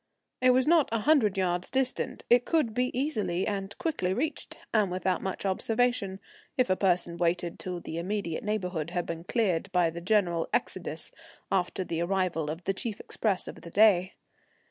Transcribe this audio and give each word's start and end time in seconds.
It 0.41 0.49
was 0.49 0.65
not 0.65 0.89
a 0.91 1.01
hundred 1.01 1.37
yards 1.37 1.69
distant; 1.69 2.23
it 2.27 2.43
could 2.43 2.73
be 2.73 2.89
easily 2.99 3.45
and 3.45 3.77
quickly 3.77 4.15
reached, 4.15 4.57
and 4.73 4.89
without 4.89 5.21
much 5.21 5.45
observation, 5.45 6.19
if 6.57 6.71
a 6.71 6.75
person 6.75 7.17
waited 7.17 7.59
till 7.59 7.79
the 7.79 7.99
immediate 7.99 8.43
neighbourhood 8.43 8.89
had 8.89 9.05
been 9.05 9.23
cleared 9.25 9.71
by 9.71 9.91
the 9.91 10.01
general 10.01 10.49
exodus 10.53 11.11
after 11.51 11.83
the 11.83 12.01
arrival 12.01 12.49
of 12.49 12.63
the 12.63 12.73
chief 12.73 12.99
express 12.99 13.47
of 13.47 13.61
the 13.61 13.69
day. 13.69 14.15